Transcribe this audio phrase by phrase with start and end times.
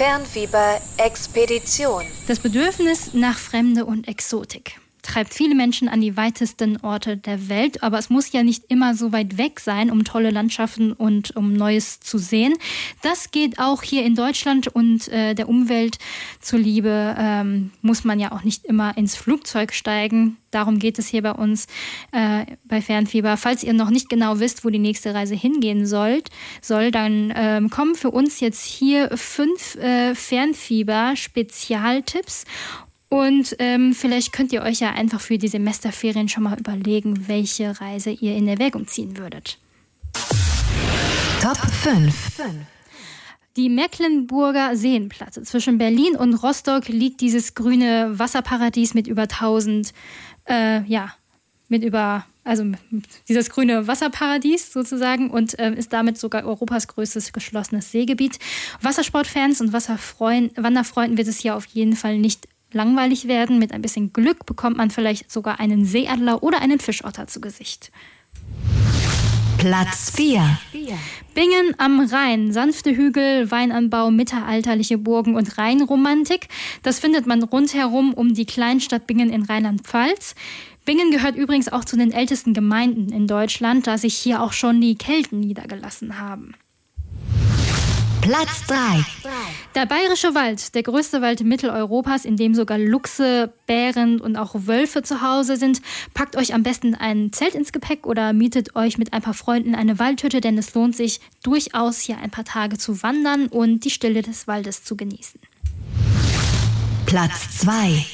[0.00, 2.04] Fernfieber-Expedition.
[2.26, 7.82] Das Bedürfnis nach Fremde und Exotik treibt viele Menschen an die weitesten Orte der Welt,
[7.82, 11.52] aber es muss ja nicht immer so weit weg sein, um tolle Landschaften und um
[11.52, 12.54] Neues zu sehen.
[13.02, 15.98] Das geht auch hier in Deutschland und äh, der Umwelt
[16.40, 20.36] zuliebe ähm, muss man ja auch nicht immer ins Flugzeug steigen.
[20.52, 21.66] Darum geht es hier bei uns
[22.12, 23.36] äh, bei Fernfieber.
[23.36, 26.28] Falls ihr noch nicht genau wisst, wo die nächste Reise hingehen sollt,
[26.62, 32.44] soll, dann ähm, kommen für uns jetzt hier fünf äh, Fernfieber-Spezialtipps.
[33.10, 37.78] Und ähm, vielleicht könnt ihr euch ja einfach für die Semesterferien schon mal überlegen, welche
[37.80, 39.58] Reise ihr in Erwägung ziehen würdet.
[41.42, 42.40] Top 5.
[43.56, 45.42] Die Mecklenburger Seenplatte.
[45.42, 49.92] Zwischen Berlin und Rostock liegt dieses grüne Wasserparadies mit über 1000,
[50.48, 51.12] äh, ja,
[51.68, 52.64] mit über, also
[53.28, 58.38] dieses grüne Wasserparadies sozusagen und äh, ist damit sogar Europas größtes geschlossenes Seegebiet.
[58.82, 63.58] Wassersportfans und Wasserfreunden, Wanderfreunden wird es hier auf jeden Fall nicht langweilig werden.
[63.58, 67.90] Mit ein bisschen Glück bekommt man vielleicht sogar einen Seeadler oder einen Fischotter zu Gesicht.
[69.60, 70.58] Platz 4.
[71.34, 72.50] Bingen am Rhein.
[72.50, 76.48] Sanfte Hügel, Weinanbau, mittelalterliche Burgen und Rheinromantik.
[76.82, 80.34] Das findet man rundherum um die Kleinstadt Bingen in Rheinland-Pfalz.
[80.86, 84.80] Bingen gehört übrigens auch zu den ältesten Gemeinden in Deutschland, da sich hier auch schon
[84.80, 86.54] die Kelten niedergelassen haben.
[88.22, 89.02] Platz 3.
[89.74, 95.02] Der Bayerische Wald, der größte Wald Mitteleuropas, in dem sogar Luchse, Bären und auch Wölfe
[95.02, 95.80] zu Hause sind.
[96.12, 99.74] Packt euch am besten ein Zelt ins Gepäck oder mietet euch mit ein paar Freunden
[99.74, 103.90] eine Waldhütte, denn es lohnt sich durchaus hier ein paar Tage zu wandern und die
[103.90, 105.40] Stille des Waldes zu genießen.
[107.06, 108.04] Platz 2.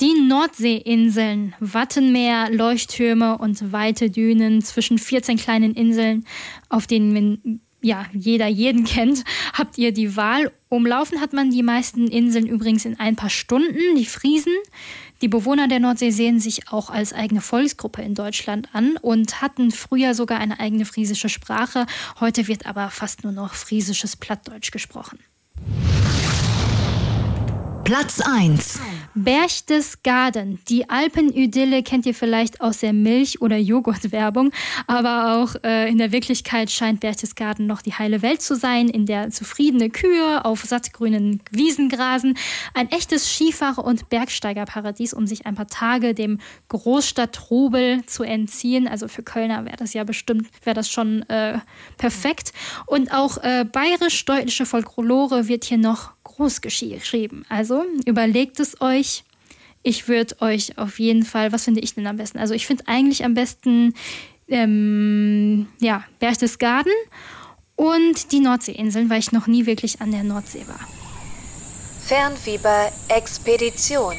[0.00, 6.26] Die Nordseeinseln, Wattenmeer, Leuchttürme und weite Dünen zwischen 14 kleinen Inseln,
[6.68, 10.52] auf denen ja, jeder jeden kennt, habt ihr die Wahl.
[10.68, 13.96] Umlaufen hat man die meisten Inseln übrigens in ein paar Stunden.
[13.96, 14.52] Die Friesen,
[15.22, 19.70] die Bewohner der Nordsee sehen sich auch als eigene Volksgruppe in Deutschland an und hatten
[19.70, 21.86] früher sogar eine eigene friesische Sprache.
[22.20, 25.18] Heute wird aber fast nur noch friesisches Plattdeutsch gesprochen.
[27.84, 28.78] Platz 1.
[29.14, 30.60] Berchtesgaden.
[30.68, 34.52] Die Alpenidylle kennt ihr vielleicht aus der Milch- oder Joghurtwerbung,
[34.86, 39.06] aber auch äh, in der Wirklichkeit scheint Berchtesgaden noch die heile Welt zu sein, in
[39.06, 42.36] der zufriedene Kühe auf sattgrünen Wiesen grasen.
[42.74, 46.38] Ein echtes Skifahrer- und Bergsteigerparadies, um sich ein paar Tage dem
[46.68, 48.86] Großstadttrubel zu entziehen.
[48.86, 51.58] Also für Kölner wäre das ja bestimmt, wäre das schon äh,
[51.96, 52.52] perfekt.
[52.86, 56.12] Und auch äh, bayerisch-deutsche Folklore wird hier noch
[56.60, 57.44] geschrieben.
[57.48, 59.24] Also überlegt es euch.
[59.82, 62.38] Ich würde euch auf jeden Fall, was finde ich denn am besten?
[62.38, 63.94] Also ich finde eigentlich am besten
[64.48, 66.92] ähm, ja, Berchtesgaden
[67.76, 70.80] und die Nordseeinseln, weil ich noch nie wirklich an der Nordsee war.
[72.06, 74.16] Fernfieber Expedition.